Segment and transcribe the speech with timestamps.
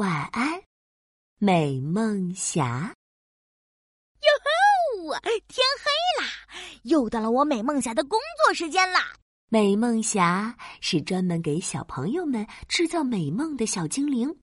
[0.00, 0.62] 晚安，
[1.36, 2.94] 美梦侠。
[4.22, 5.20] 哟吼！
[5.46, 6.30] 天黑啦，
[6.84, 9.12] 又到了我美梦侠的工作时间啦。
[9.50, 14.34] 美梦侠是专门给小朋友们制造美梦的小精灵，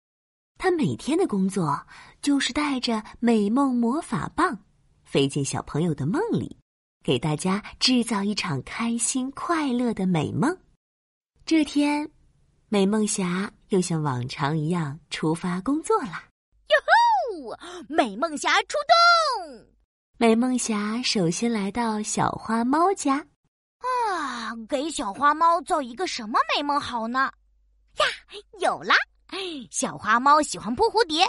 [0.60, 1.88] 他每天的工作
[2.22, 4.64] 就是带着美梦魔法棒，
[5.06, 6.56] 飞进小朋友的梦里，
[7.04, 10.56] 给大家制造一场开心快乐的美梦。
[11.48, 12.12] 这天，
[12.70, 16.24] 美梦侠又像往常一样出发工作了。
[16.70, 17.58] 哟吼！
[17.88, 19.66] 美梦侠出动。
[20.18, 23.26] 美梦侠首先来到小花猫家。
[23.80, 27.32] 啊，给小花猫做一个什么美梦好呢？
[28.00, 28.06] 呀，
[28.60, 28.96] 有啦！
[29.70, 31.26] 小花猫喜欢扑蝴蝶，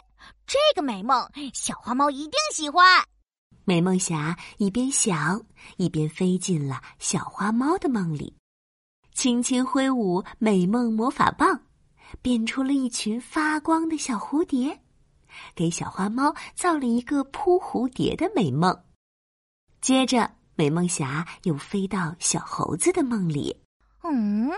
[0.46, 3.04] 这个美梦小花猫一定喜欢。
[3.64, 5.44] 美梦侠一边想，
[5.76, 8.34] 一边飞进了小花猫的梦里。
[9.12, 11.60] 轻轻挥舞美梦魔法棒，
[12.22, 14.80] 变出了一群发光的小蝴蝶，
[15.54, 18.76] 给小花猫造了一个扑蝴蝶的美梦。
[19.80, 23.56] 接着，美梦侠又飞到小猴子的梦里。
[24.02, 24.50] 嗯，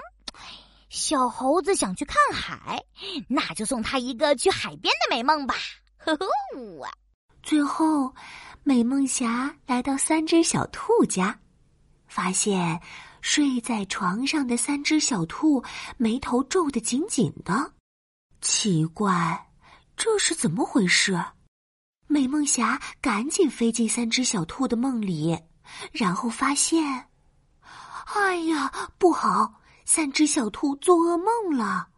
[0.88, 2.82] 小猴子想去看海，
[3.28, 5.54] 那就送他一个去海边的美梦吧。
[5.98, 6.26] 呵呵，
[7.42, 8.14] 最后，
[8.62, 11.38] 美梦侠来到三只小兔家，
[12.06, 12.80] 发现。
[13.20, 15.62] 睡在床上的三只小兔
[15.96, 17.72] 眉头皱得紧紧的，
[18.40, 19.50] 奇怪，
[19.96, 21.22] 这是怎么回事？
[22.06, 25.38] 美梦侠赶紧飞进三只小兔的梦里，
[25.92, 27.08] 然后发现，
[28.14, 29.54] 哎呀，不好！
[29.84, 31.88] 三只小兔做噩梦了。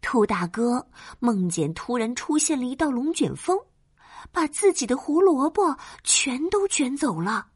[0.00, 0.86] 兔大哥
[1.18, 3.58] 梦见突然出现了一道龙卷风，
[4.30, 7.48] 把自己的胡萝卜全都卷走了。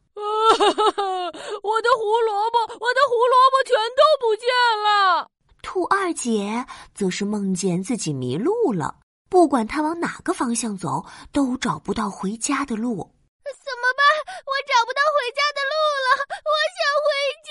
[1.63, 4.49] 我的胡萝卜，我的胡萝卜全都不见
[4.83, 5.29] 了。
[5.63, 8.97] 兔二姐则是梦见自己迷路了，
[9.29, 13.15] 不管她往哪个方向走，都找不到回家的路。
[13.45, 14.03] 怎么办？
[14.45, 15.73] 我找不到回家的路
[16.05, 16.09] 了，
[16.45, 17.07] 我想回
[17.45, 17.51] 家。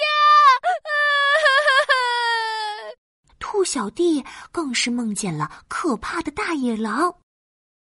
[3.40, 7.16] 兔小弟更是梦见了可怕的大野狼，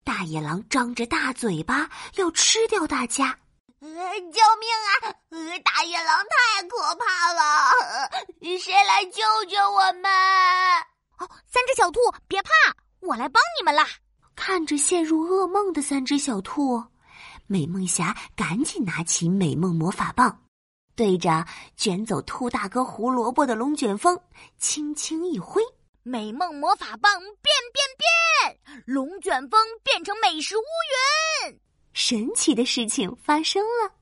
[0.05, 3.39] 大野狼张着大嘴巴要吃掉大家。
[3.85, 5.15] 呃救命啊！
[5.29, 7.71] 呃大野狼太可怕了，
[8.59, 10.11] 谁来救救我们？
[11.19, 12.51] 哦，三只小兔，别怕，
[13.01, 13.87] 我来帮你们啦！
[14.35, 16.83] 看着陷入噩梦的三只小兔，
[17.47, 20.45] 美梦侠赶紧拿起美梦魔法棒，
[20.97, 21.45] 对着
[21.77, 24.19] 卷走兔大哥胡萝卜的龙卷风
[24.59, 25.63] 轻轻一挥，
[26.03, 30.63] 美梦魔法棒变变变，龙卷风变成美食乌
[31.45, 31.61] 云。
[31.95, 33.95] 神奇的事情发生了，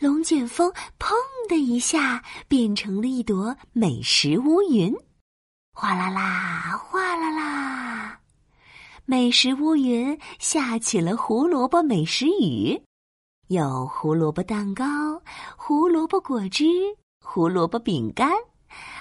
[0.00, 1.12] 龙卷风砰
[1.46, 4.92] 的一下变成了一朵美食乌云，
[5.74, 8.18] 哗啦啦，哗啦啦，
[9.04, 12.82] 美食乌云下起了胡萝卜美食雨，
[13.48, 15.22] 有胡萝卜蛋糕、
[15.54, 16.64] 胡萝卜果汁、
[17.20, 18.32] 胡萝卜饼干，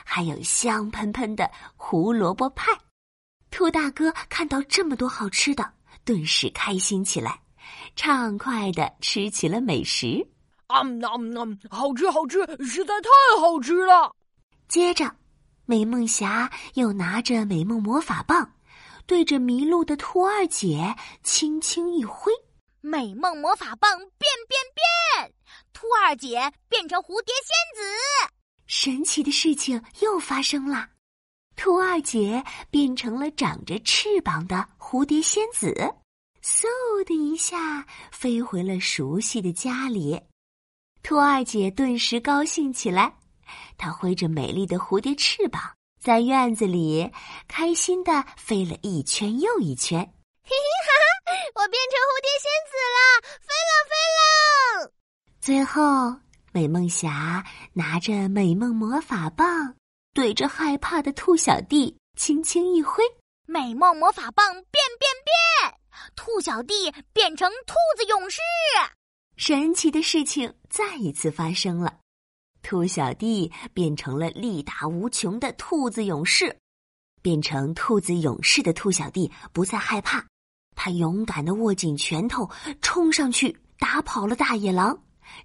[0.03, 2.77] 还有香喷喷的胡萝卜派。
[3.49, 5.73] 兔大哥看到这么多好吃的，
[6.03, 7.39] 顿时开心起来。
[7.95, 10.25] 畅快的吃起了美食，
[10.67, 11.41] 啊啊啊！
[11.69, 13.09] 好吃好吃，实在太
[13.39, 14.15] 好吃了。
[14.67, 15.15] 接着，
[15.65, 18.53] 美梦侠又拿着美梦魔法棒，
[19.05, 22.31] 对着迷路的兔二姐轻轻一挥，
[22.81, 24.09] 美梦魔法棒变
[24.47, 25.33] 变变，
[25.73, 28.33] 兔二姐变成蝴蝶仙子。
[28.65, 30.87] 神奇的事情又发生了，
[31.55, 35.93] 兔二姐变成了长着翅膀的蝴蝶仙子。
[36.43, 36.67] 嗖
[37.05, 40.21] 的一下飞回了熟悉的家里，
[41.01, 43.15] 兔二姐顿时高兴起来。
[43.77, 45.61] 她挥着美丽的蝴蝶翅膀，
[46.01, 47.09] 在院子里
[47.47, 49.99] 开心的飞了一圈又一圈。
[50.43, 50.91] 嘿嘿哈
[51.25, 51.41] 哈！
[51.55, 52.99] 我变成蝴蝶仙子了，
[53.39, 54.91] 飞了飞了！
[55.39, 56.19] 最后，
[56.51, 59.73] 美梦侠拿着美梦魔法棒，
[60.13, 63.01] 对着害怕的兔小弟轻轻一挥，
[63.45, 65.72] 美梦魔法棒变变变。
[66.15, 68.39] 兔小弟变成兔子勇士，
[69.35, 71.99] 神奇的事情再一次发生了。
[72.61, 76.57] 兔小弟变成了力大无穷的兔子勇士，
[77.21, 80.25] 变成兔子勇士的兔小弟不再害怕，
[80.75, 82.49] 他勇敢的握紧拳头，
[82.81, 84.97] 冲上去打跑了大野狼，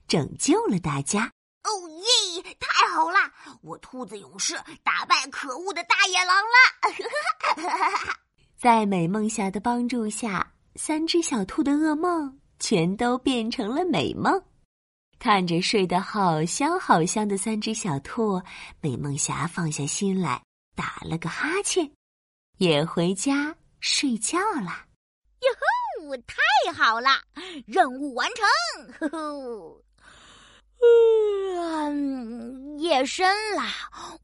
[0.07, 1.33] 拯救了大家。
[1.65, 2.57] 哦耶！
[2.61, 3.19] 太好了，
[3.63, 8.15] 我兔子勇士打败可恶的大野狼了。
[8.57, 14.43] 在美梦侠的帮助下，三只小兔的噩梦全都变成了美梦。
[15.19, 18.41] 看着睡得好香好香的三只小兔，
[18.81, 20.43] 美梦侠放下心来，
[20.77, 21.91] 打了个哈欠，
[22.59, 24.85] 也回家睡觉了。
[26.27, 27.11] 太好了，
[27.67, 28.47] 任务完成！
[28.95, 29.83] 呵呵。
[30.81, 33.63] 嗯，夜深了，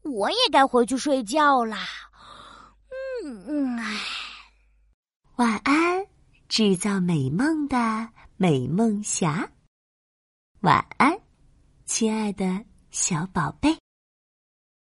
[0.01, 1.77] 我也该回去睡觉啦。
[3.23, 3.99] 嗯嗯，唉，
[5.35, 5.84] 晚安，
[6.55, 8.07] 制造美梦的
[8.37, 9.51] 美梦侠。
[10.61, 11.19] 晚安，
[11.83, 13.77] 亲爱的小宝贝。